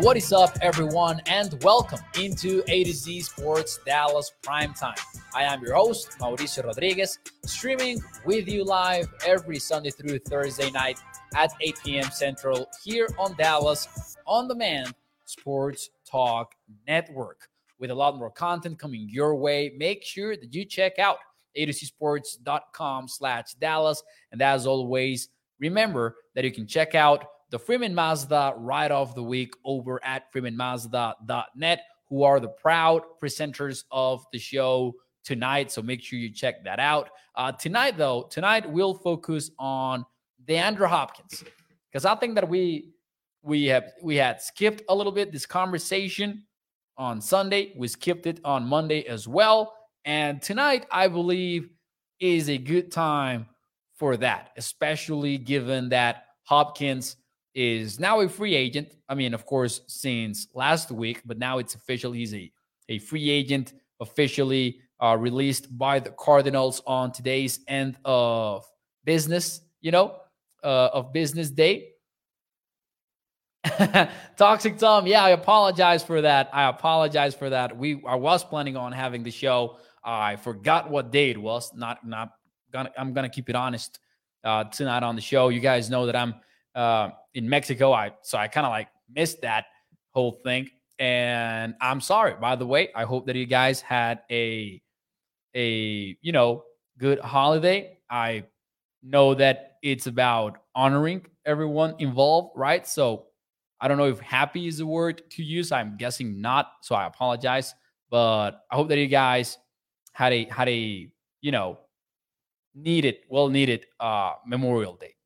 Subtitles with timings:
[0.00, 4.96] What is up, everyone, and welcome into A to Z Sports Dallas Primetime.
[5.34, 11.00] I am your host, Mauricio Rodriguez, streaming with you live every Sunday through Thursday night
[11.34, 12.10] at 8 p.m.
[12.12, 14.94] Central here on Dallas On Demand
[15.24, 16.54] Sports Talk
[16.86, 17.48] Network.
[17.80, 21.16] With a lot more content coming your way, make sure that you check out
[21.56, 24.00] atozsports.com slash Dallas.
[24.30, 29.22] And as always, remember that you can check out the Freeman Mazda Ride of the
[29.22, 34.94] Week over at freemanmazda.net, who are the proud presenters of the show
[35.24, 35.70] tonight.
[35.70, 37.10] So make sure you check that out.
[37.34, 40.04] Uh, tonight, though, tonight we'll focus on
[40.46, 41.44] DeAndre Hopkins
[41.90, 42.92] because I think that we
[43.42, 46.44] we have we had skipped a little bit this conversation
[46.96, 47.72] on Sunday.
[47.76, 51.70] We skipped it on Monday as well, and tonight I believe
[52.20, 53.46] is a good time
[53.94, 57.16] for that, especially given that Hopkins
[57.58, 58.94] is now a free agent.
[59.08, 62.12] I mean, of course, since last week, but now it's official.
[62.12, 62.52] He's a,
[62.88, 68.64] a free agent, officially uh, released by the Cardinals on today's end of
[69.04, 70.18] business, you know,
[70.62, 71.88] uh, of business day.
[74.36, 76.50] Toxic Tom, yeah, I apologize for that.
[76.52, 77.76] I apologize for that.
[77.76, 79.78] We I was planning on having the show.
[80.04, 81.74] I forgot what day it was.
[81.74, 82.30] Not not
[82.72, 83.98] gonna I'm gonna keep it honest
[84.44, 85.48] uh, tonight on the show.
[85.48, 86.36] You guys know that I'm
[86.78, 87.92] uh, in Mexico.
[87.92, 89.66] I so I kind of like missed that
[90.12, 92.34] whole thing, and I'm sorry.
[92.40, 94.80] By the way, I hope that you guys had a
[95.54, 96.62] a you know
[96.96, 97.98] good holiday.
[98.08, 98.44] I
[99.02, 102.86] know that it's about honoring everyone involved, right?
[102.86, 103.26] So
[103.80, 105.72] I don't know if happy is the word to use.
[105.72, 106.70] I'm guessing not.
[106.82, 107.74] So I apologize,
[108.08, 109.58] but I hope that you guys
[110.12, 111.10] had a had a
[111.40, 111.78] you know
[112.74, 115.17] needed well needed uh Memorial Day.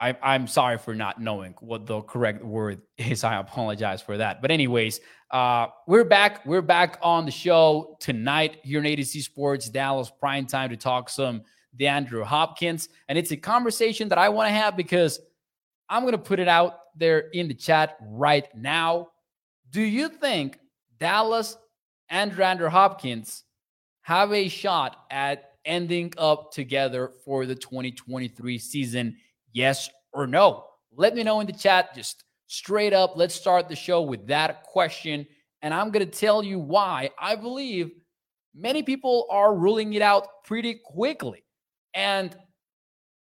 [0.00, 3.24] I, I'm sorry for not knowing what the correct word is.
[3.24, 4.42] I apologize for that.
[4.42, 6.44] But anyways, uh, we're back.
[6.44, 10.70] We're back on the show tonight here in A to Z Sports Dallas Prime Time
[10.70, 11.42] to talk some
[11.78, 15.20] DeAndre Hopkins, and it's a conversation that I want to have because
[15.88, 19.08] I'm going to put it out there in the chat right now.
[19.70, 20.58] Do you think
[20.98, 21.56] Dallas
[22.08, 23.44] and DeAndre Hopkins
[24.02, 29.16] have a shot at ending up together for the 2023 season?
[29.56, 30.64] Yes or no?
[30.94, 31.94] Let me know in the chat.
[31.94, 35.26] Just straight up, let's start the show with that question.
[35.62, 37.90] And I'm going to tell you why I believe
[38.54, 41.42] many people are ruling it out pretty quickly.
[41.94, 42.36] And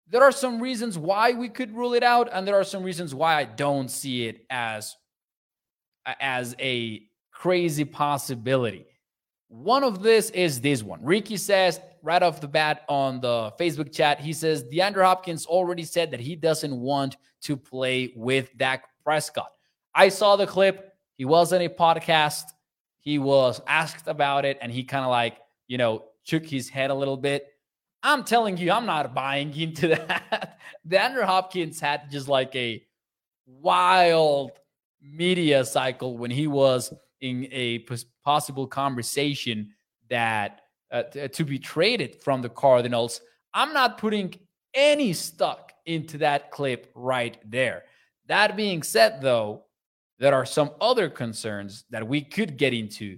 [0.09, 3.15] there are some reasons why we could rule it out, and there are some reasons
[3.15, 4.93] why I don't see it as,
[6.19, 8.87] as a crazy possibility.
[9.47, 11.01] One of this is this one.
[11.01, 14.19] Ricky says, right off the bat on the Facebook chat.
[14.19, 19.51] He says DeAndre Hopkins already said that he doesn't want to play with Dak Prescott.
[19.93, 20.93] I saw the clip.
[21.15, 22.43] He was in a podcast.
[22.99, 26.91] He was asked about it, and he kind of like, you know, shook his head
[26.91, 27.47] a little bit.
[28.03, 30.59] I'm telling you, I'm not buying into that.
[30.87, 32.83] DeAndre Hopkins had just like a
[33.45, 34.51] wild
[35.01, 37.85] media cycle when he was in a
[38.23, 39.73] possible conversation
[40.09, 40.61] that
[40.91, 43.21] uh, to be traded from the Cardinals.
[43.53, 44.35] I'm not putting
[44.73, 47.83] any stock into that clip right there.
[48.27, 49.65] That being said, though,
[50.19, 53.17] there are some other concerns that we could get into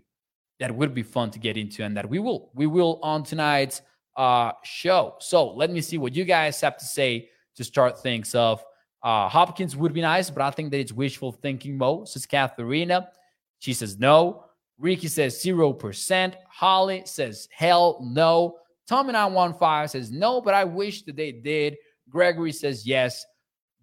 [0.60, 3.82] that would be fun to get into and that we will we will on tonight's
[4.16, 5.16] uh show.
[5.20, 8.64] So let me see what you guys have to say to start things off.
[9.02, 13.10] Uh Hopkins would be nice, but I think that it's wishful thinking, Mo, says Katharina.
[13.58, 14.46] She says no.
[14.82, 16.34] Ricky says 0%.
[16.50, 18.58] Holly says hell no.
[18.90, 21.78] Tommy915 says no, but I wish that they did.
[22.10, 23.24] Gregory says yes.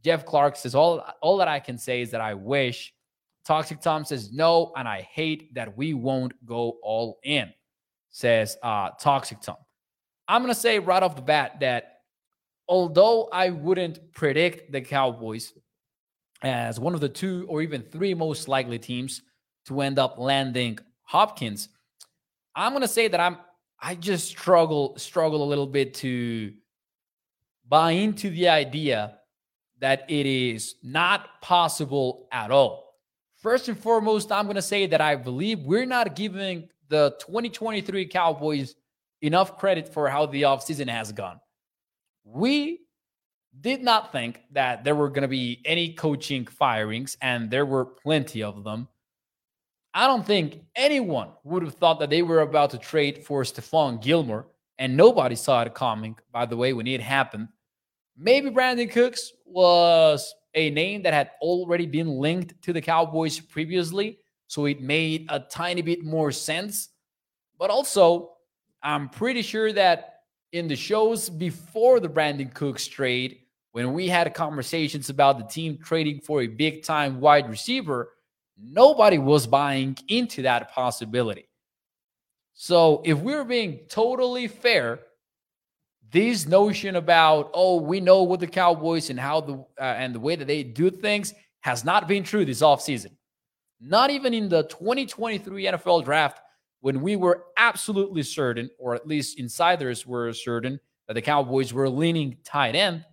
[0.04, 2.92] Jeff Clark says all, all that I can say is that I wish.
[3.47, 7.50] Toxic Tom says no, and I hate that we won't go all in,
[8.10, 9.56] says uh, Toxic Tom.
[10.26, 12.00] I'm to say right off the bat that
[12.69, 15.52] although I wouldn't predict the Cowboys
[16.43, 19.22] as one of the two or even three most likely teams
[19.67, 20.78] to end up landing
[21.08, 21.69] Hopkins,
[22.55, 23.38] I'm gonna say that I'm
[23.81, 26.52] I just struggle struggle a little bit to
[27.69, 29.19] buy into the idea
[29.81, 32.94] that it is not possible at all.
[33.37, 38.06] First and foremost, I'm going to say that I believe we're not giving the 2023
[38.06, 38.75] Cowboys
[39.22, 41.38] enough credit for how the offseason has gone.
[42.25, 42.81] We
[43.60, 47.84] did not think that there were going to be any coaching firings, and there were
[47.84, 48.88] plenty of them.
[49.98, 54.00] I don't think anyone would have thought that they were about to trade for Stephon
[54.00, 54.46] Gilmore,
[54.78, 57.48] and nobody saw it coming, by the way, when it happened.
[58.16, 64.20] Maybe Brandin Cooks was a name that had already been linked to the Cowboys previously,
[64.46, 66.90] so it made a tiny bit more sense.
[67.58, 68.34] But also,
[68.84, 70.20] I'm pretty sure that
[70.52, 73.38] in the shows before the Brandin Cooks trade,
[73.72, 78.10] when we had conversations about the team trading for a big time wide receiver,
[78.60, 81.49] nobody was buying into that possibility.
[82.55, 85.00] So if we're being totally fair,
[86.10, 90.20] this notion about oh we know what the Cowboys and how the uh, and the
[90.20, 93.12] way that they do things has not been true this offseason.
[93.81, 96.40] Not even in the 2023 NFL draft
[96.81, 101.88] when we were absolutely certain or at least insiders were certain that the Cowboys were
[101.88, 103.05] leaning tight end,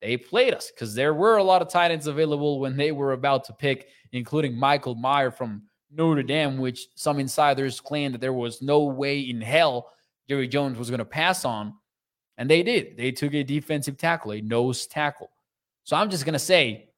[0.00, 3.12] they played us because there were a lot of tight ends available when they were
[3.12, 8.32] about to pick, including Michael Mayer from Notre Dame, which some insiders claimed that there
[8.32, 9.90] was no way in hell
[10.28, 11.74] Jerry Jones was going to pass on.
[12.36, 12.96] And they did.
[12.96, 15.30] They took a defensive tackle, a nose tackle.
[15.84, 16.90] So I'm just going to say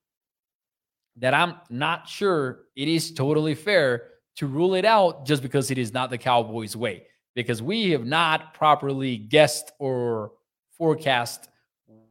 [1.16, 5.78] that I'm not sure it is totally fair to rule it out just because it
[5.78, 10.32] is not the Cowboys' way, because we have not properly guessed or
[10.76, 11.49] forecast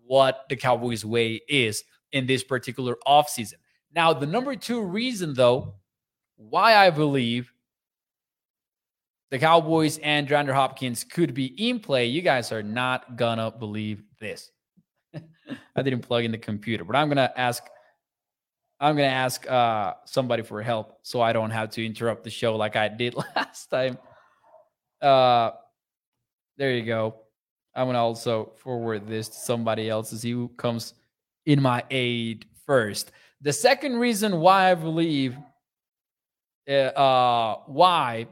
[0.09, 1.83] what the Cowboys' way is
[2.13, 3.53] in this particular offseason.
[3.94, 5.75] Now, the number two reason, though,
[6.35, 7.53] why I believe
[9.29, 14.01] the Cowboys and DeAndre Hopkins could be in play, you guys are not gonna believe
[14.19, 14.50] this.
[15.13, 17.63] I didn't plug in the computer, but I'm gonna ask.
[18.79, 22.56] I'm gonna ask uh, somebody for help so I don't have to interrupt the show
[22.56, 24.00] like I did last time.
[25.00, 25.51] Uh,
[26.57, 27.25] there you go.
[27.75, 30.94] I'm gonna also forward this to somebody else to see who comes
[31.45, 33.12] in my aid first.
[33.42, 35.38] The second reason why I believe
[36.68, 38.27] uh, uh, why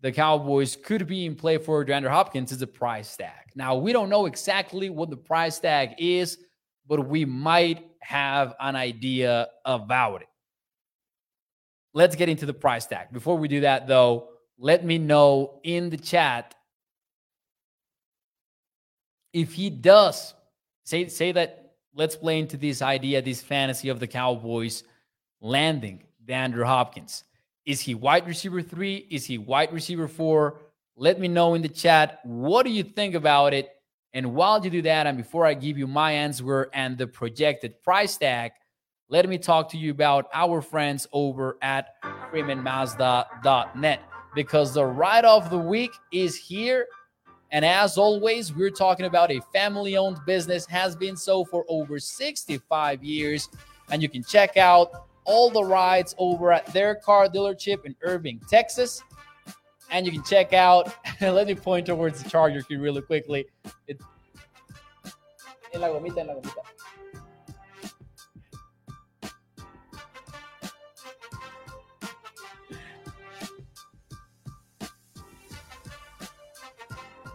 [0.00, 3.52] the Cowboys could be in play for DeAndre Hopkins is the price tag.
[3.54, 6.38] Now we don't know exactly what the price tag is,
[6.86, 10.28] but we might have an idea about it.
[11.94, 13.12] Let's get into the price tag.
[13.12, 16.54] Before we do that, though, let me know in the chat
[19.34, 20.32] if he does
[20.84, 24.84] say say that let's play into this idea, this fantasy of the Cowboys
[25.42, 27.24] landing DeAndre Hopkins.
[27.66, 29.06] Is he wide receiver three?
[29.10, 30.60] Is he wide receiver four?
[30.96, 32.20] Let me know in the chat.
[32.24, 33.70] What do you think about it?
[34.12, 37.82] And while you do that, and before I give you my answer and the projected
[37.82, 38.52] price tag,
[39.08, 41.96] let me talk to you about our friends over at
[42.32, 44.00] FreemanMazda.net
[44.34, 46.86] because the ride of the week is here
[47.50, 51.98] and as always, we're talking about a family owned business, has been so for over
[51.98, 53.48] 65 years.
[53.90, 58.40] And you can check out all the rides over at their car dealership in Irving,
[58.48, 59.02] Texas.
[59.90, 63.46] And you can check out, let me point towards the charger here really quickly.
[63.86, 64.00] It,
[65.72, 66.73] en la gomita, en la gomita.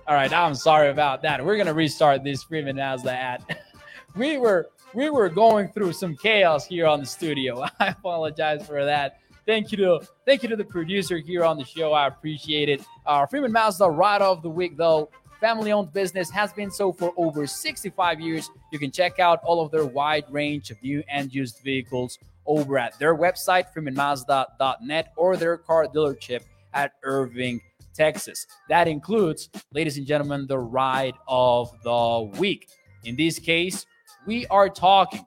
[0.10, 1.46] All right, I'm sorry about that.
[1.46, 3.44] We're gonna restart this Freeman as ad.
[4.16, 7.64] we were we were going through some chaos here on the studio.
[7.80, 9.20] I apologize for that.
[9.46, 11.94] Thank you to thank you to the producer here on the show.
[11.94, 12.82] I appreciate it.
[13.06, 15.12] Uh, Freeman Mazda ride of the week though.
[15.40, 18.50] Family owned business has been so for over 65 years.
[18.72, 22.80] You can check out all of their wide range of new and used vehicles over
[22.80, 26.42] at their website, freemanmazda.net, or their car dealership
[26.74, 27.62] at Irving,
[27.94, 28.46] Texas.
[28.70, 32.68] That includes, ladies and gentlemen, the ride of the week.
[33.04, 33.86] In this case,
[34.26, 35.26] we are talking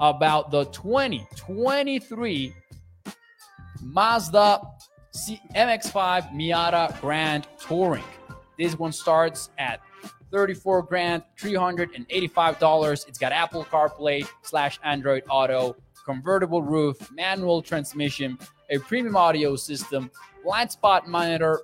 [0.00, 2.54] about the 2023
[3.82, 4.60] Mazda
[5.54, 8.04] MX5 Miata Grand Touring.
[8.58, 9.80] This one starts at
[10.32, 13.08] 34 grand, $385.
[13.08, 18.36] It's got Apple CarPlay slash Android Auto, convertible roof, manual transmission,
[18.70, 20.10] a premium audio system,
[20.42, 21.62] blind spot monitor,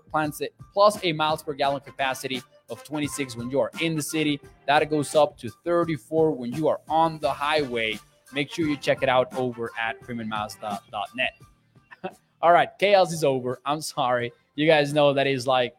[0.73, 4.40] plus a miles per gallon capacity of 26 when you are in the city.
[4.66, 7.99] That goes up to 34 when you are on the highway.
[8.33, 11.33] Make sure you check it out over at freemanmazda.net.
[12.42, 13.61] All right, chaos is over.
[13.66, 14.33] I'm sorry.
[14.54, 15.75] You guys know that is like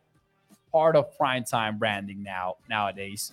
[0.72, 3.32] part of prime time branding now nowadays.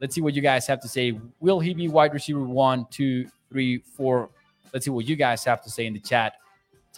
[0.00, 1.18] Let's see what you guys have to say.
[1.40, 4.30] Will he be wide receiver one, two, three, four?
[4.72, 6.34] Let's see what you guys have to say in the chat.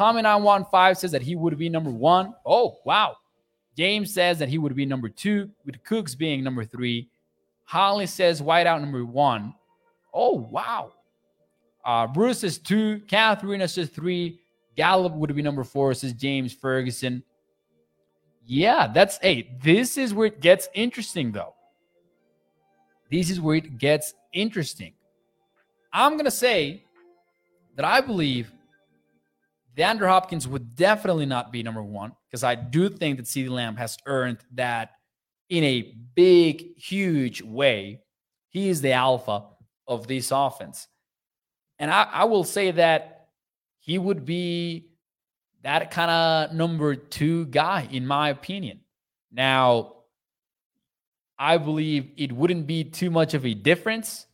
[0.01, 2.35] Tommy 915 says that he would be number one.
[2.47, 3.17] Oh, wow.
[3.77, 7.11] James says that he would be number two, with Cooks being number three.
[7.65, 9.55] Holly says whiteout number one.
[10.15, 10.93] Oh, wow.
[11.85, 13.01] Uh, Bruce is two.
[13.09, 14.41] Catherine says three.
[14.75, 17.23] Gallup would be number four, says James Ferguson.
[18.47, 19.61] Yeah, that's eight.
[19.61, 21.53] This is where it gets interesting, though.
[23.11, 24.95] This is where it gets interesting.
[25.93, 26.85] I'm going to say
[27.77, 28.51] that I believe
[29.81, 33.77] DeAndre Hopkins would definitely not be number one because I do think that CeeDee Lamb
[33.77, 34.91] has earned that
[35.49, 38.03] in a big, huge way.
[38.51, 39.45] He is the alpha
[39.89, 40.87] of this offense.
[41.79, 43.29] And I, I will say that
[43.79, 44.91] he would be
[45.63, 48.81] that kind of number two guy, in my opinion.
[49.33, 49.95] Now,
[51.39, 54.27] I believe it wouldn't be too much of a difference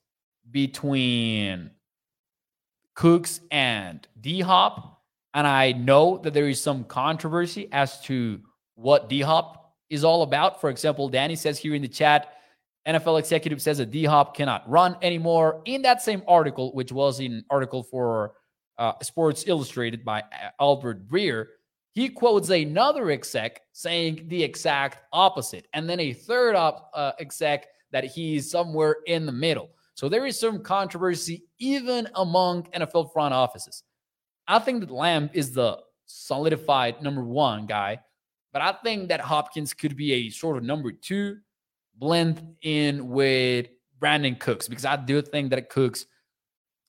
[0.50, 1.71] between
[2.95, 4.96] Cooks and D Hop.
[5.37, 8.40] And I know that there is some controversy as to
[8.75, 10.62] what D Hop is all about.
[10.62, 12.33] For example, Danny says here in the chat,
[12.88, 15.61] NFL executive says that D Hop cannot run anymore.
[15.66, 18.33] In that same article, which was an article for
[18.78, 20.25] uh, Sports Illustrated by
[20.59, 21.49] Albert Breer,
[21.93, 27.66] he quotes another exec saying the exact opposite, and then a third op, uh, exec
[27.93, 29.69] that he's somewhere in the middle.
[29.93, 33.83] So there is some controversy even among NFL front offices.
[34.49, 38.00] I think that Lamb is the solidified number one guy,
[38.53, 41.38] but I think that Hopkins could be a sort of number two
[41.97, 43.67] blend in with
[44.00, 46.07] Brandin Cooks because I do think that Cooks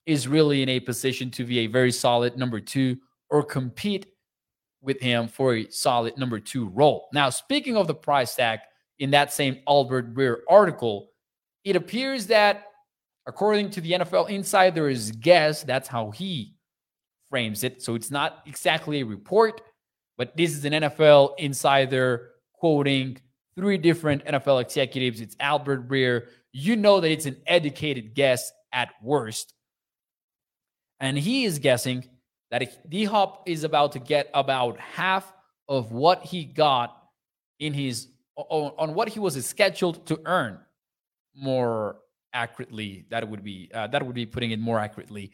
[0.06, 2.96] is really in a position to be a very solid number two
[3.30, 4.06] or compete
[4.80, 7.08] with him for a solid number two role.
[7.12, 8.60] Now, speaking of the price tag
[8.98, 11.10] in that same Albert Breer article,
[11.64, 12.66] it appears that
[13.26, 16.54] according to the NFL Insider's guess, that's how he
[17.30, 17.82] frames it.
[17.82, 19.60] So it's not exactly a report,
[20.16, 23.18] but this is an NFL Insider quoting
[23.56, 25.20] three different NFL executives.
[25.20, 26.26] It's Albert Breer.
[26.52, 29.54] You know that it's an educated guess at worst.
[31.00, 32.08] And he is guessing
[32.50, 35.32] that D Hop is about to get about half
[35.68, 36.96] of what he got
[37.58, 40.58] in his on, on what he was scheduled to earn
[41.34, 41.98] more
[42.32, 45.30] accurately that would be uh, that would be putting it more accurately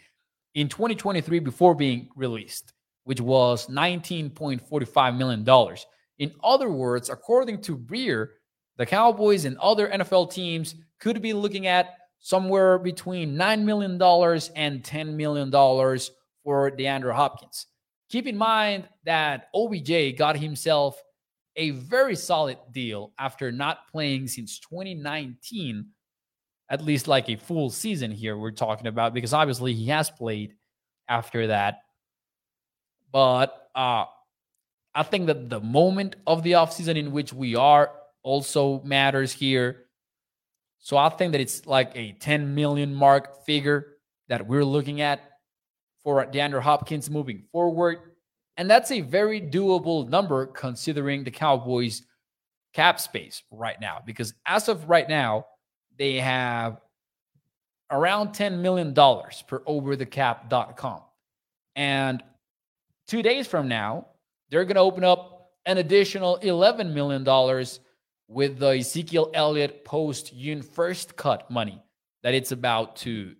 [0.54, 2.72] in 2023 before being released
[3.04, 5.86] which was 19.45 million dollars
[6.18, 8.28] in other words according to Breer
[8.76, 14.50] the Cowboys and other NFL teams could be looking at somewhere between 9 million dollars
[14.56, 16.10] and 10 million dollars
[16.42, 17.66] for DeAndre Hopkins.
[18.10, 21.00] Keep in mind that OBJ got himself
[21.56, 25.86] a very solid deal after not playing since 2019,
[26.74, 30.54] at least like a full season here, we're talking about, because obviously he has played
[31.08, 31.82] after that.
[33.12, 34.06] But uh,
[34.92, 37.92] I think that the moment of the offseason in which we are
[38.24, 39.84] also matters here.
[40.80, 45.20] So I think that it's like a 10 million mark figure that we're looking at
[46.02, 47.98] for DeAndre Hopkins moving forward.
[48.56, 52.02] And that's a very doable number considering the Cowboys
[52.72, 53.98] cap space right now.
[54.04, 55.46] Because as of right now,
[55.98, 56.80] they have
[57.90, 61.00] around $10 million per overthecap.com.
[61.76, 62.22] And
[63.06, 64.06] two days from now,
[64.50, 67.24] they're going to open up an additional $11 million
[68.28, 71.82] with the Ezekiel Elliott post June first cut money
[72.22, 73.34] that it's about to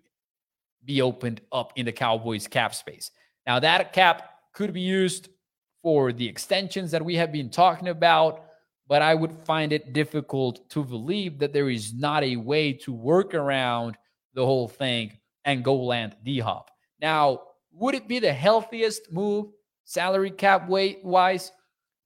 [0.83, 3.11] be opened up in the Cowboys cap space.
[3.47, 5.29] Now, that cap could be used
[5.81, 8.44] for the extensions that we have been talking about,
[8.87, 12.93] but I would find it difficult to believe that there is not a way to
[12.93, 13.97] work around
[14.33, 16.71] the whole thing and go land D Hop.
[17.01, 19.47] Now, would it be the healthiest move
[19.83, 21.51] salary cap weight wise?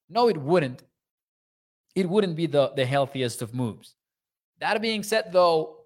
[0.09, 0.83] No, it wouldn't.
[1.95, 3.95] It wouldn't be the, the healthiest of moves.
[4.59, 5.77] That being said, though,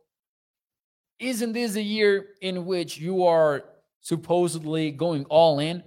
[1.19, 3.63] isn't this a year in which you are
[4.01, 5.83] supposedly going all in,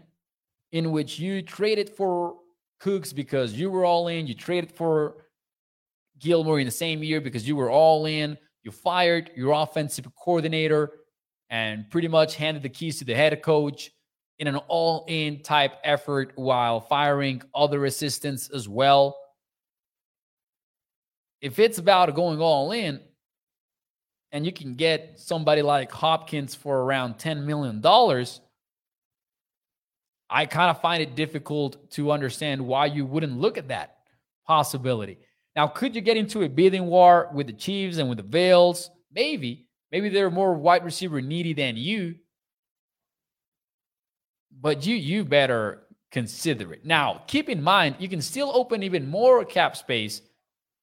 [0.73, 2.37] in which you traded for
[2.81, 5.27] Cooks because you were all in, you traded for
[6.19, 10.91] Gilmore in the same year because you were all in, you fired your offensive coordinator
[11.51, 13.91] and pretty much handed the keys to the head coach
[14.39, 19.17] in an all in type effort while firing other assistants as well.
[21.41, 23.01] If it's about going all in,
[24.33, 27.81] and you can get somebody like Hopkins for around $10 million,
[30.29, 33.99] I kind of find it difficult to understand why you wouldn't look at that
[34.47, 35.19] possibility.
[35.55, 38.91] Now, could you get into a bidding war with the Chiefs and with the Bills?
[39.13, 39.69] Maybe.
[39.93, 42.17] Maybe they're more wide receiver needy than you.
[44.61, 46.85] But you you better consider it.
[46.85, 50.23] Now, keep in mind, you can still open even more cap space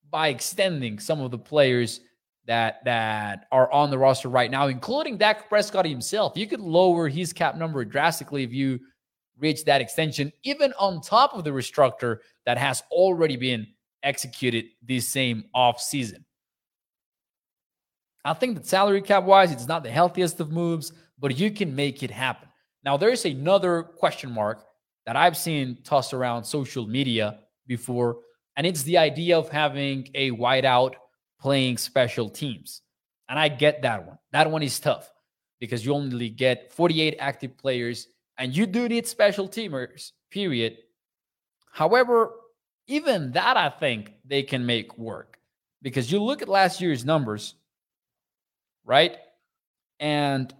[0.09, 1.99] by extending some of the players
[2.45, 6.33] that that are on the roster right now, including Dak Prescott himself.
[6.35, 8.79] You could lower his cap number drastically if you
[9.43, 13.67] reach that extension, even on top of the restructure that has already been
[14.01, 16.25] executed this same off season.
[18.25, 21.75] I think that salary cap wise, it's not the healthiest of moves, but you can
[21.75, 22.47] make it happen.
[22.83, 24.65] Now, there's another question mark
[25.05, 28.19] that I've seen tossed around social media before,
[28.55, 30.93] and it's the idea of having a wideout
[31.39, 32.81] playing special teams.
[33.27, 34.17] And I get that one.
[34.31, 35.11] That one is tough
[35.59, 40.77] because you only get 48 active players and you do need special teamers, period.
[41.71, 42.31] However,
[42.87, 45.39] even that I think they can make work
[45.81, 47.55] because you look at last year's numbers,
[48.85, 49.15] right?
[49.99, 50.53] And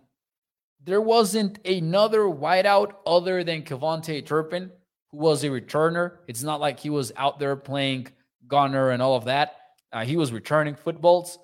[0.84, 4.72] there wasn't another wideout other than KaVontae Turpin,
[5.12, 6.18] who was a returner.
[6.28, 8.08] It's not like he was out there playing
[8.48, 9.56] gunner and all of that.
[9.92, 11.40] Uh, he was returning footballs.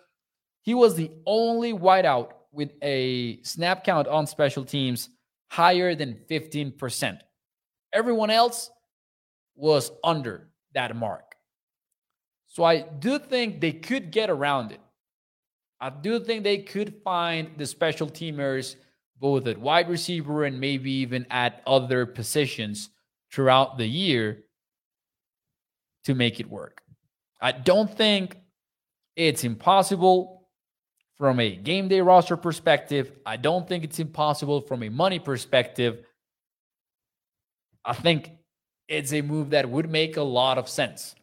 [0.61, 5.09] He was the only wideout with a snap count on special teams
[5.49, 7.19] higher than 15%.
[7.91, 8.69] Everyone else
[9.55, 11.35] was under that mark.
[12.47, 14.79] So I do think they could get around it.
[15.81, 18.75] I do think they could find the special teamers
[19.19, 22.89] both at wide receiver and maybe even at other positions
[23.31, 24.43] throughout the year
[26.05, 26.81] to make it work.
[27.41, 28.37] I don't think
[29.15, 30.38] it's impossible
[31.19, 33.11] from a game day roster perspective.
[33.25, 36.05] I don't think it's impossible from a money perspective.
[37.83, 38.31] I think
[38.87, 41.15] it's a move that would make a lot of sense.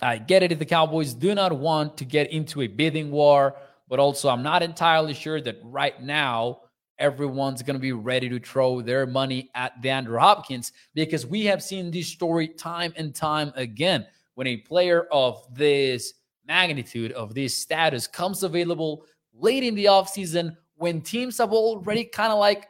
[0.00, 3.56] I get it if the Cowboys do not want to get into a bidding war,
[3.88, 6.62] but also I'm not entirely sure that right now
[6.98, 11.62] everyone's going to be ready to throw their money at DeAndre Hopkins because we have
[11.62, 14.06] seen this story time and time again.
[14.34, 16.14] When a player of this
[16.46, 22.32] magnitude, of this status, comes available late in the offseason, when teams have already kind
[22.32, 22.68] of like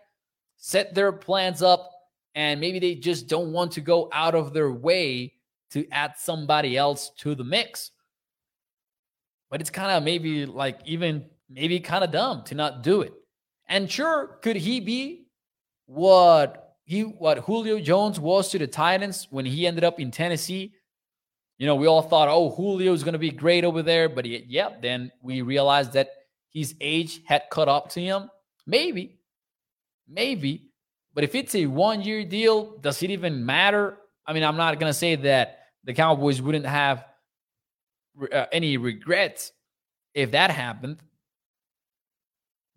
[0.57, 1.91] set their plans up
[2.35, 5.33] and maybe they just don't want to go out of their way
[5.71, 7.91] to add somebody else to the mix.
[9.51, 13.13] But it's kind of maybe like even maybe kind of dumb to not do it.
[13.69, 15.27] And sure, could he be
[15.87, 20.75] what he what Julio Jones was to the Titans when he ended up in Tennessee?
[21.59, 24.25] You know, we all thought, oh, Julio is going to be great over there, but
[24.25, 26.11] he, yeah, then we realized that
[26.51, 28.31] his age had caught up to him.
[28.67, 29.19] Maybe,
[30.09, 30.71] maybe,
[31.15, 33.99] but if it's a one-year deal, does it even matter?
[34.27, 37.05] I mean, I'm not going to say that the Cowboys wouldn't have
[38.33, 39.53] uh, any regrets
[40.15, 40.99] if that happened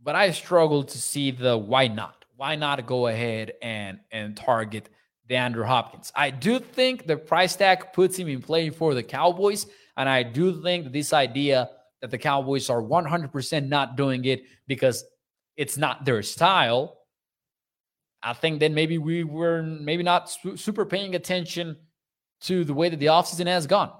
[0.08, 2.24] but I struggle to see the why not.
[2.38, 4.88] Why not go ahead and and target
[5.30, 6.12] DeAndre Hopkins?
[6.16, 10.24] I do think the price tag puts him in play for the Cowboys, and I
[10.24, 11.70] do think this idea
[12.02, 15.04] that the Cowboys are 100% not doing it because
[15.56, 17.00] it's not their style.
[18.22, 21.78] I think then maybe we were maybe not su- super paying attention
[22.42, 23.92] to the way that the offseason has gone.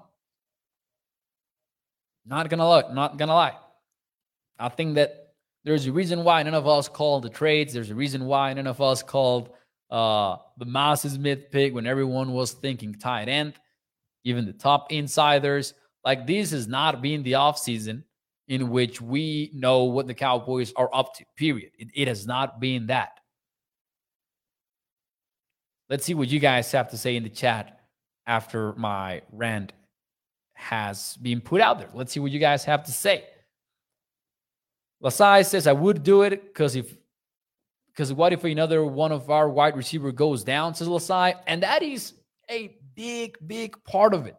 [2.24, 3.56] Not gonna lie, not gonna lie.
[4.58, 5.32] I think that
[5.64, 7.72] there's a reason why none of us called the trades.
[7.72, 9.50] There's a reason why none of us called
[9.90, 13.54] uh, the Mazi Smith pick when everyone was thinking tight end,
[14.24, 15.74] even the top insiders.
[16.04, 18.04] Like this has not been the offseason
[18.48, 21.70] in which we know what the Cowboys are up to, period.
[21.78, 23.20] It, it has not been that.
[25.88, 27.80] Let's see what you guys have to say in the chat
[28.26, 29.72] after my rant
[30.54, 31.88] has been put out there.
[31.94, 33.24] Let's see what you guys have to say.
[35.02, 36.94] Lasai says I would do it because if
[37.98, 41.82] because what if another one of our wide receiver goes down, says Lasai, and that
[41.82, 42.12] is
[42.48, 44.36] a big, big part of it.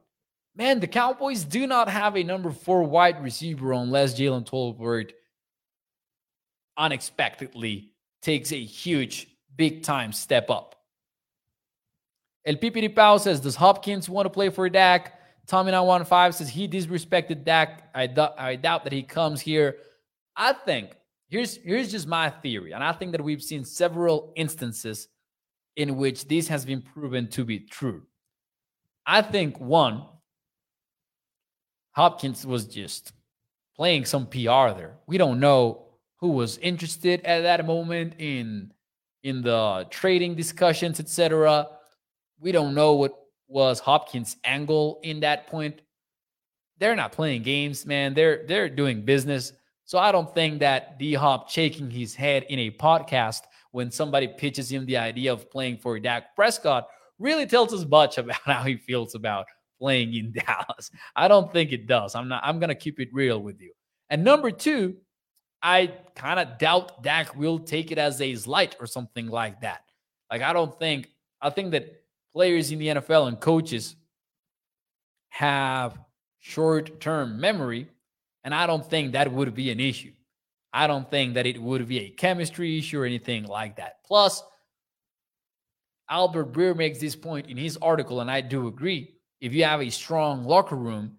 [0.56, 5.12] Man, the Cowboys do not have a number four wide receiver unless Jalen Tolbert
[6.78, 7.92] unexpectedly
[8.22, 10.76] takes a huge, big time step up.
[12.46, 15.20] El Pipiri Pau says, Does Hopkins want to play for Dak?
[15.48, 17.90] Tommy 915 says he disrespected Dak.
[17.94, 19.76] I, I doubt that he comes here
[20.40, 20.96] I think
[21.30, 25.08] here's here's just my theory, and I think that we've seen several instances
[25.76, 28.04] in which this has been proven to be true.
[29.06, 30.04] I think one,
[31.92, 33.14] Hopkins was just
[33.76, 34.98] playing some PR there.
[35.08, 35.86] We don't know
[36.20, 38.74] who was interested at that moment in
[39.24, 41.68] in the trading discussions, etc.
[42.40, 43.14] We don't know what
[43.48, 45.82] was Hopkins' angle in that point.
[46.78, 48.14] They're not playing games, man.
[48.14, 49.54] They're they're doing business.
[49.90, 54.28] So I don't think that D Hop shaking his head in a podcast when somebody
[54.28, 58.62] pitches him the idea of playing for Dak Prescott really tells us much about how
[58.62, 59.48] he feels about
[59.80, 60.92] playing in Dallas.
[61.16, 62.14] I don't think it does.
[62.14, 63.72] I'm not I'm going to keep it real with you.
[64.12, 64.96] And number 2,
[65.64, 69.82] I kind of doubt Dak will take it as a slight or something like that.
[70.32, 71.10] Like I don't think
[71.42, 73.96] I think that players in the NFL and coaches
[75.30, 75.98] have
[76.38, 77.88] short-term memory
[78.44, 80.14] and I don't think that would be an issue.
[80.72, 84.04] I don't think that it would be a chemistry issue or anything like that.
[84.06, 84.44] Plus,
[86.10, 89.16] Albert Breer makes this point in his article, and I do agree.
[89.42, 91.18] If you have a strong locker room,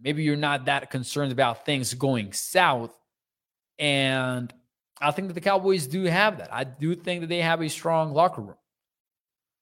[0.00, 2.94] maybe you're not that concerned about things going south.
[3.78, 4.52] And
[5.00, 6.52] I think that the Cowboys do have that.
[6.52, 8.56] I do think that they have a strong locker room.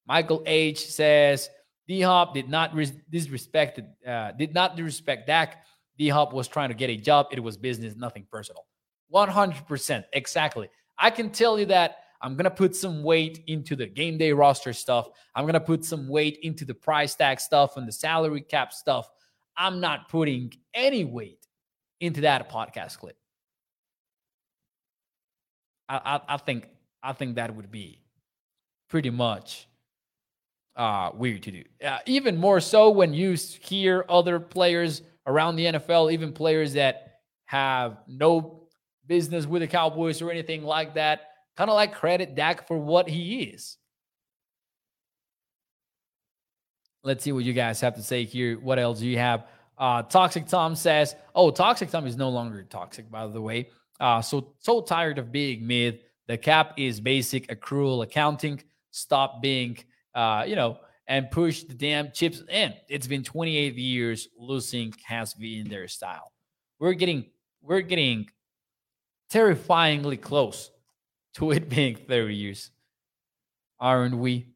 [0.07, 1.49] Michael H says
[1.87, 2.75] D Hop did not
[3.11, 5.65] disrespect uh, did not disrespect Dak.
[5.99, 7.27] D Hop was trying to get a job.
[7.33, 8.67] It was business, nothing personal.
[9.13, 10.05] 100%.
[10.13, 10.69] Exactly.
[10.99, 14.33] I can tell you that I'm going to put some weight into the game day
[14.33, 15.09] roster stuff.
[15.35, 18.73] I'm going to put some weight into the price tag stuff and the salary cap
[18.73, 19.09] stuff.
[19.57, 21.47] I'm not putting any weight
[22.01, 23.17] into that podcast clip.
[25.89, 26.69] I, I, I think
[27.03, 28.03] I think that would be
[28.89, 29.69] pretty much
[30.77, 31.65] uh, weird to do.
[31.85, 37.21] Uh, even more so when you hear other players around the NFL, even players that
[37.45, 38.65] have no
[39.07, 41.21] business with the Cowboys or anything like that,
[41.57, 43.77] kind of like credit Dak for what he is.
[47.05, 48.59] Let's see what you guys have to say here.
[48.59, 49.47] What else do you have?
[49.77, 53.71] Uh, Toxic Tom says, "Oh, Toxic Tom is no longer toxic, by the way.
[54.01, 56.01] Uh, so so tired of being mid.
[56.27, 58.61] The cap is basic accrual accounting.
[58.91, 59.79] Stop being,
[60.15, 60.79] uh, you know,
[61.09, 62.75] and push the damn chips in.
[62.89, 64.29] It's been 28 years.
[64.39, 66.33] Losing has been their style.
[66.79, 67.27] We're getting
[67.63, 68.29] we're getting
[69.31, 70.71] terrifyingly close
[71.35, 72.71] to it being 30 years,
[73.81, 74.47] aren't we?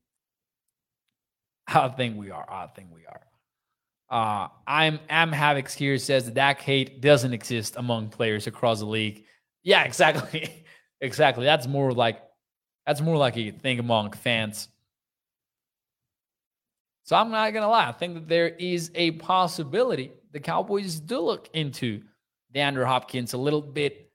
[1.66, 2.46] I think we are.
[2.48, 3.20] I think we are.
[4.10, 8.84] Uh, I'm Am Havocs here says that Dak hate doesn't exist among players across the
[8.84, 9.24] league.
[9.62, 10.64] Yeah, exactly.
[11.00, 11.46] exactly.
[11.46, 12.20] That's more like
[12.86, 14.68] that's more like a thing among fans.
[17.04, 17.88] So I'm not gonna lie.
[17.88, 22.02] I think that there is a possibility the Cowboys do look into
[22.54, 24.10] DeAndre Hopkins a little bit.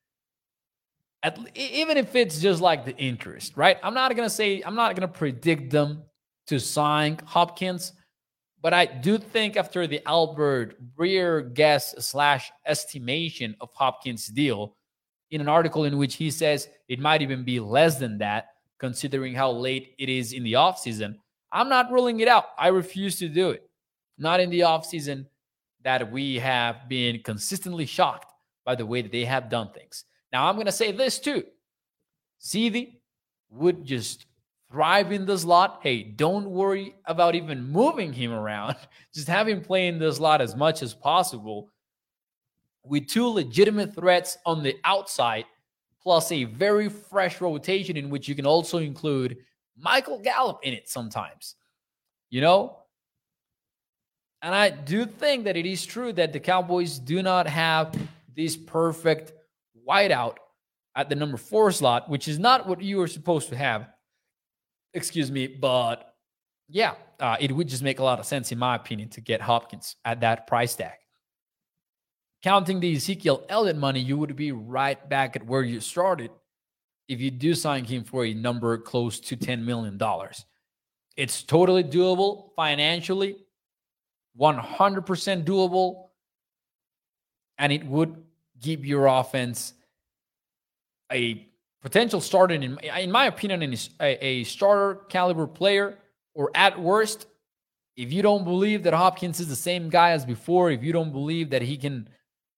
[1.23, 3.77] At, even if it's just like the interest, right?
[3.83, 6.03] I'm not gonna say I'm not gonna predict them
[6.47, 7.93] to sign Hopkins,
[8.61, 14.75] but I do think after the Albert Breer guess slash estimation of Hopkins' deal,
[15.31, 19.33] in an article in which he says it might even be less than that, considering
[19.33, 21.15] how late it is in the offseason.
[21.57, 22.49] I'm not ruling it out.
[22.55, 23.67] I refuse to do it.
[24.19, 25.25] Not in the offseason
[25.83, 28.31] that we have been consistently shocked
[28.63, 30.03] by the way that they have done things.
[30.31, 31.43] Now, I'm going to say this too.
[32.39, 32.97] CeeDee
[33.49, 34.27] would just
[34.71, 35.79] thrive in the slot.
[35.81, 38.75] Hey, don't worry about even moving him around.
[39.15, 41.69] Just have him play in the slot as much as possible
[42.83, 45.45] with two legitimate threats on the outside,
[46.03, 49.37] plus a very fresh rotation in which you can also include
[49.79, 51.55] Michael Gallup in it sometimes.
[52.29, 52.77] You know?
[54.41, 57.93] And I do think that it is true that the Cowboys do not have
[58.35, 59.33] this perfect
[59.87, 60.35] wideout
[60.95, 63.87] at the number four slot, which is not what you were supposed to have.
[64.93, 66.13] Excuse me, but
[66.69, 69.41] yeah, uh, it would just make a lot of sense, in my opinion, to get
[69.41, 70.97] Hopkins at that price tag
[72.43, 76.31] counting the Ezekiel Elliott money, you would be right back at where you started
[77.07, 79.99] if you do sign him for a number close to $10 million.
[81.15, 83.37] It's totally doable financially,
[84.39, 86.07] 100% doable,
[87.57, 88.15] and it would
[88.59, 89.73] give your offense
[91.11, 91.47] a
[91.81, 95.97] potential starter, in, in my opinion, in a, a starter caliber player,
[96.35, 97.25] or at worst,
[97.95, 101.11] if you don't believe that Hopkins is the same guy as before, if you don't
[101.11, 102.07] believe that he can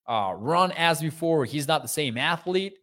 [0.09, 1.45] uh, run as before.
[1.45, 2.79] He's not the same athlete.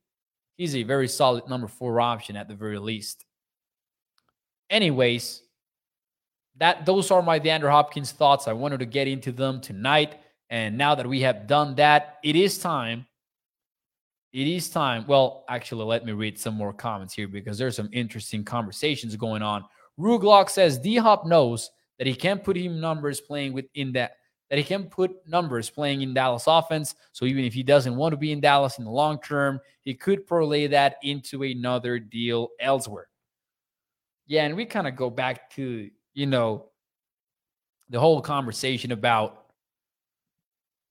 [0.57, 3.25] He's a very solid number four option at the very least.
[4.71, 5.42] Anyways,
[6.57, 8.49] that those are my DeAndre Hopkins thoughts.
[8.49, 10.16] I wanted to get into them tonight.
[10.49, 13.07] And now that we have done that, it is time.
[14.33, 15.05] It is time.
[15.07, 19.42] Well, actually, let me read some more comments here because there's some interesting conversations going
[19.42, 19.64] on.
[19.99, 24.12] Ruglock says D Hop knows that he can't put him numbers playing within that
[24.49, 26.95] that he can put numbers playing in Dallas offense.
[27.13, 29.95] So even if he doesn't want to be in Dallas in the long term, he
[29.95, 33.09] could parlay that into another deal elsewhere.
[34.27, 36.67] Yeah, and we kind of go back to, you know,
[37.89, 39.47] the whole conversation about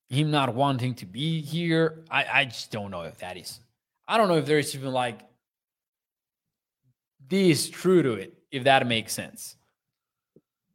[0.08, 2.04] him not wanting to be here.
[2.10, 3.60] I, I just don't know if that is.
[4.08, 5.20] I don't know if there's even like
[7.28, 9.56] this true to it, if that makes sense.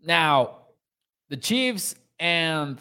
[0.04, 0.58] Now,
[1.30, 2.78] the Chiefs and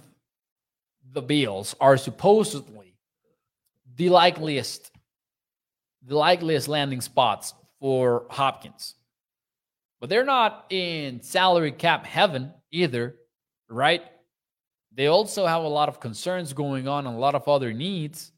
[1.12, 2.94] the Bills are supposedly
[3.96, 4.92] the likeliest
[6.06, 8.94] the likeliest landing spots for Hopkins.
[10.00, 13.16] But they're not in salary cap heaven either,
[13.68, 14.02] right?
[14.92, 18.32] They also have a lot of concerns going on and a lot of other needs.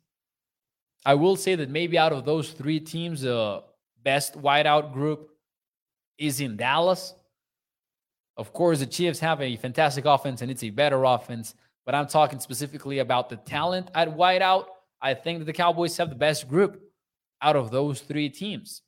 [1.04, 3.60] I will say that maybe out of those three teams, the uh,
[4.02, 5.30] best wideout group
[6.18, 7.14] is in Dallas.
[8.36, 12.06] Of course, the Chiefs have a fantastic offense and it's a better offense, but I'm
[12.06, 14.66] talking specifically about the talent at wideout.
[15.00, 16.80] I think that the Cowboys have the best group
[17.42, 18.82] out of those three teams.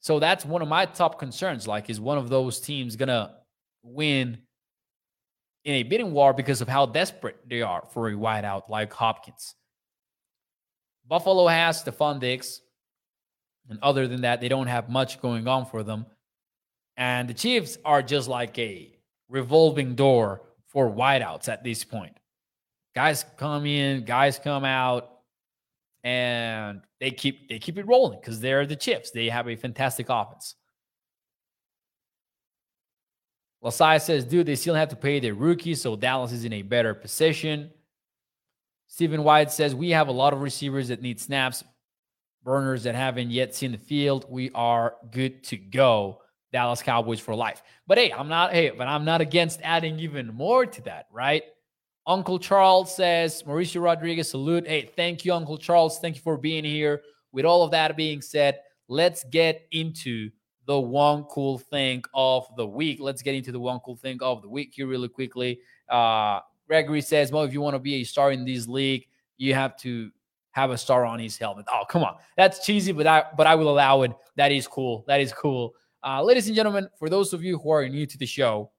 [0.00, 1.66] So that's one of my top concerns.
[1.66, 3.32] Like, is one of those teams going to
[3.82, 4.38] win
[5.64, 9.54] in a bidding war because of how desperate they are for a wideout like Hopkins?
[11.08, 12.60] Buffalo has Stefon Diggs.
[13.68, 16.06] And other than that, they don't have much going on for them.
[16.96, 18.96] And the Chiefs are just like a
[19.28, 22.16] revolving door for wideouts at this point.
[22.94, 25.10] Guys come in, guys come out,
[26.02, 29.10] and they keep they keep it rolling because they're the Chiefs.
[29.10, 30.54] They have a fantastic offense.
[33.62, 36.62] Lasai says, dude, they still have to pay their rookies, so Dallas is in a
[36.62, 37.70] better position.
[38.86, 41.64] Stephen White says, we have a lot of receivers that need snaps,
[42.44, 44.26] burners that haven't yet seen the field.
[44.28, 46.20] We are good to go.
[46.52, 47.62] Dallas Cowboys for life.
[47.86, 51.42] But hey, I'm not hey, but I'm not against adding even more to that, right?
[52.06, 54.66] Uncle Charles says, Mauricio Rodriguez, salute.
[54.66, 55.98] Hey, thank you, Uncle Charles.
[55.98, 57.02] Thank you for being here.
[57.32, 60.30] With all of that being said, let's get into
[60.66, 62.98] the one cool thing of the week.
[63.00, 65.60] Let's get into the one cool thing of the week here really quickly.
[65.88, 69.06] Uh, Gregory says, Well, if you want to be a star in this league,
[69.36, 70.10] you have to
[70.52, 71.66] have a star on his helmet.
[71.70, 72.16] Oh, come on.
[72.36, 74.12] That's cheesy, but I but I will allow it.
[74.36, 75.04] That is cool.
[75.06, 75.74] That is cool.
[76.06, 78.70] Uh, ladies and gentlemen, for those of you who are new to the show,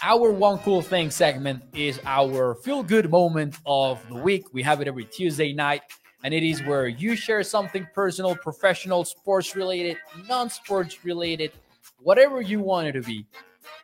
[0.00, 4.44] our one cool thing segment is our feel good moment of the week.
[4.54, 5.82] We have it every Tuesday night,
[6.22, 9.96] and it is where you share something personal, professional, sports related,
[10.28, 11.50] non sports related,
[11.98, 13.26] whatever you want it to be.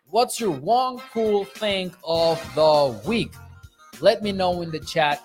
[0.07, 3.33] What's your one cool thing of the week?
[4.01, 5.21] Let me know in the chat.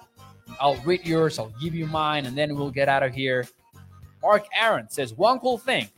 [0.60, 3.46] I'll read yours, I'll give you mine, and then we'll get out of here.
[4.24, 5.90] Mark Aaron says, One cool thing.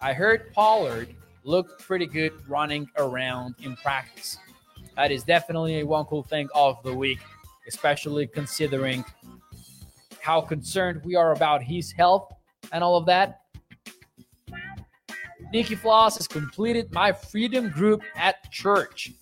[0.00, 4.38] I heard Pollard looked pretty good running around in practice.
[4.96, 7.20] That is definitely a one cool thing of the week,
[7.68, 9.04] especially considering
[10.20, 12.32] how concerned we are about his health
[12.72, 13.42] and all of that.
[15.52, 19.12] Nikki Floss has completed my freedom group at church.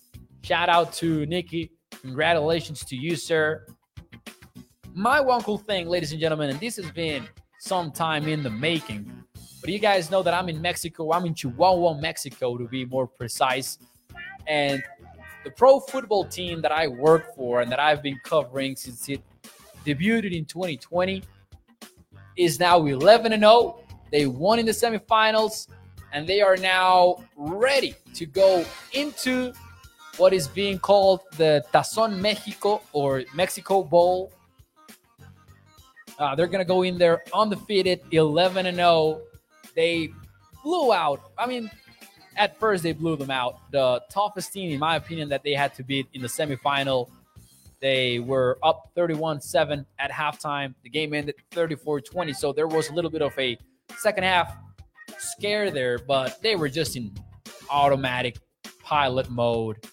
[0.41, 1.71] Shout out to Nikki.
[2.01, 3.67] Congratulations to you, sir.
[4.93, 7.27] My one cool thing, ladies and gentlemen, and this has been
[7.63, 9.09] some time in the making.
[9.61, 11.13] But you guys know that I'm in Mexico.
[11.13, 13.77] I'm in Chihuahua, Mexico, to be more precise.
[14.47, 14.83] And
[15.45, 19.21] the pro football team that I work for and that I've been covering since it
[19.85, 21.23] debuted in 2020
[22.35, 23.79] is now 11 and 0.
[24.11, 25.67] They won in the semifinals
[26.11, 29.53] and they are now ready to go into
[30.17, 34.33] what is being called the Tazon Mexico or Mexico Bowl
[36.19, 39.21] uh, they're going to go in there undefeated, 11 and 0.
[39.75, 40.09] They
[40.63, 41.31] blew out.
[41.37, 41.69] I mean,
[42.35, 43.59] at first they blew them out.
[43.71, 47.09] The toughest team, in my opinion, that they had to beat in the semifinal.
[47.79, 50.73] They were up 31 7 at halftime.
[50.83, 52.33] The game ended 34 20.
[52.33, 53.57] So there was a little bit of a
[53.97, 54.55] second half
[55.17, 57.13] scare there, but they were just in
[57.69, 58.37] automatic
[58.81, 59.85] pilot mode.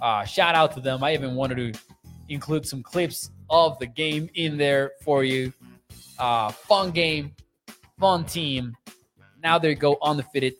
[0.00, 1.02] Uh, shout out to them.
[1.02, 1.80] I even wanted to
[2.28, 5.52] include some clips of the game in there for you.
[6.18, 7.34] Uh, fun game,
[7.98, 8.76] fun team.
[9.42, 10.54] Now they go undefeated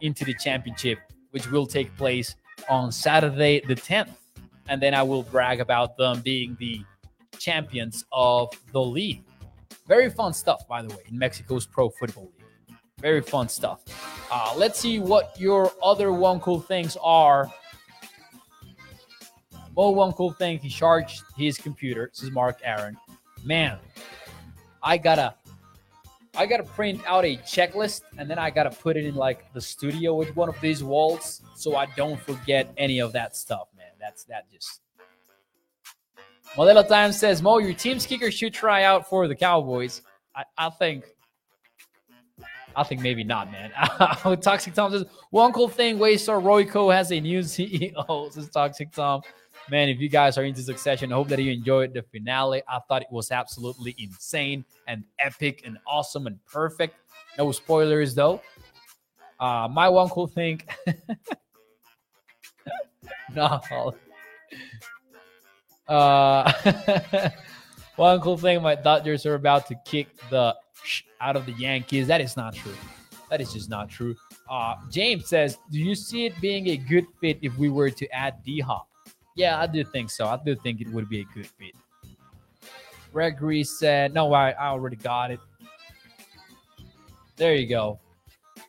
[0.00, 0.98] into the championship,
[1.30, 2.34] which will take place
[2.68, 4.10] on Saturday the 10th.
[4.68, 6.82] And then I will brag about them being the
[7.38, 9.22] champions of the league.
[9.86, 12.78] Very fun stuff, by the way, in Mexico's Pro Football League.
[13.00, 13.82] Very fun stuff.
[14.30, 17.52] Uh, let's see what your other one cool things are
[19.74, 22.10] well, one cool thing, he charged his computer.
[22.12, 22.96] This is Mark Aaron.
[23.42, 23.78] Man,
[24.82, 25.34] I gotta
[26.34, 29.60] I gotta print out a checklist and then I gotta put it in like the
[29.60, 33.92] studio with one of these walls so I don't forget any of that stuff, man.
[34.00, 34.80] That's that just
[36.56, 40.02] Modelo Time says, Mo, your team's kicker should try out for the Cowboys.
[40.34, 41.04] I, I think
[42.74, 43.70] I think maybe not, man.
[44.40, 48.36] Toxic Tom says, one cool thing, Waystar Royco has a new CEO.
[48.36, 49.22] Is Toxic Tom
[49.70, 52.62] man, if you guys are into Succession, I hope that you enjoyed the finale.
[52.68, 56.96] I thought it was absolutely insane and epic and awesome and perfect.
[57.38, 58.40] No spoilers though.
[59.40, 60.62] Uh, my one cool thing.
[63.34, 63.94] no.
[65.88, 66.52] Uh,
[67.96, 70.54] one cool thing, my Dodgers are about to kick the
[71.20, 72.06] out of the Yankees.
[72.06, 72.74] That is not true.
[73.30, 74.14] That is just not true.
[74.48, 78.08] Uh, James says, "Do you see it being a good fit if we were to
[78.10, 78.88] add D Hop?"
[79.34, 80.26] Yeah, I do think so.
[80.26, 81.74] I do think it would be a good fit.
[83.12, 85.40] Gregory said, no, I, I already got it.
[87.36, 87.98] There you go.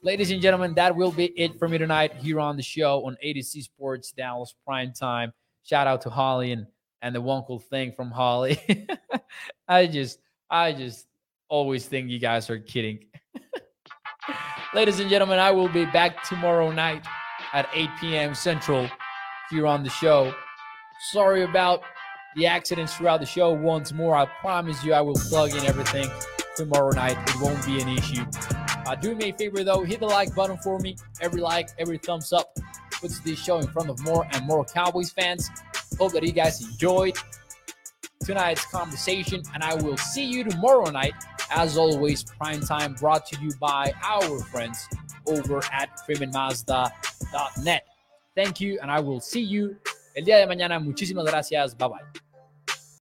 [0.01, 3.15] Ladies and gentlemen, that will be it for me tonight here on the show on
[3.21, 5.31] A to Z Sports Dallas Prime Time.
[5.63, 6.67] Shout out to Holly and,
[7.01, 8.59] and the one cool thing from Holly.
[9.67, 11.07] I just, I just
[11.47, 13.05] always think you guys are kidding.
[14.73, 17.05] Ladies and gentlemen, I will be back tomorrow night
[17.53, 18.35] at 8 p.m.
[18.35, 18.89] Central
[19.49, 20.33] here on the show.
[21.11, 21.81] Sorry about
[22.35, 24.15] the accidents throughout the show once more.
[24.15, 26.09] I promise you I will plug in everything
[26.55, 27.17] tomorrow night.
[27.29, 28.23] It won't be an issue.
[28.85, 30.95] Uh, do me a favor though, hit the like button for me.
[31.19, 32.57] Every like, every thumbs up
[32.91, 35.49] puts this show in front of more and more Cowboys fans.
[35.99, 37.17] Hope that you guys enjoyed
[38.23, 41.13] tonight's conversation, and I will see you tomorrow night.
[41.51, 44.87] As always, prime time brought to you by our friends
[45.27, 47.85] over at freemanmazda.net.
[48.35, 49.75] Thank you, and I will see you
[50.13, 50.79] el día de mañana.
[50.79, 51.77] Muchísimas gracias.
[51.77, 52.22] Bye bye.